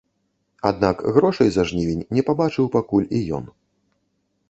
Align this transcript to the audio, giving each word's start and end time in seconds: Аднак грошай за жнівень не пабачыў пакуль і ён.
Аднак 0.69 1.03
грошай 1.17 1.47
за 1.57 1.67
жнівень 1.73 2.03
не 2.19 2.25
пабачыў 2.33 2.65
пакуль 2.79 3.09
і 3.19 3.25
ён. 3.41 3.45